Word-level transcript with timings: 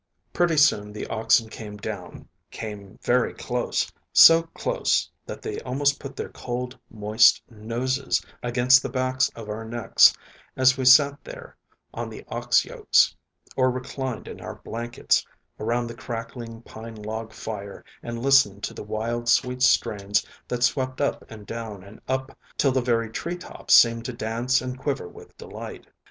Pretty 0.33 0.57
soon 0.57 0.91
the 0.91 1.05
oxen 1.09 1.47
came 1.47 1.77
down, 1.77 2.27
came 2.49 2.97
very 3.03 3.35
close, 3.35 3.91
so 4.11 4.41
close 4.55 5.07
that 5.27 5.43
they 5.43 5.59
almost 5.59 5.99
put 5.99 6.15
their 6.15 6.29
cold, 6.31 6.75
moist 6.89 7.39
noses 7.51 8.19
against 8.41 8.81
the 8.81 8.89
backs 8.89 9.29
of 9.35 9.47
our 9.47 9.63
necks 9.63 10.11
as 10.57 10.75
we 10.75 10.85
sat 10.85 11.23
there 11.23 11.55
on 11.93 12.09
the 12.09 12.25
ox 12.29 12.65
yokes 12.65 13.15
or 13.55 13.69
reclined 13.69 14.27
in 14.27 14.41
our 14.41 14.55
blankets, 14.55 15.23
around 15.59 15.85
the 15.85 15.93
crackling 15.93 16.63
pine 16.63 16.95
log 16.95 17.31
fire 17.31 17.85
and 18.01 18.23
listened 18.23 18.63
to 18.63 18.73
the 18.73 18.81
wild, 18.83 19.29
sweet 19.29 19.61
strains 19.61 20.25
that 20.47 20.63
swept 20.63 20.99
up 20.99 21.29
and 21.29 21.45
down 21.45 21.83
and 21.83 22.01
up 22.07 22.35
till 22.57 22.71
the 22.71 22.81
very 22.81 23.11
tree 23.11 23.37
tops 23.37 23.75
seemed 23.75 24.03
to 24.03 24.13
dance 24.13 24.61
and 24.63 24.79
quiver 24.79 25.07
with 25.07 25.37
delight. 25.37 25.85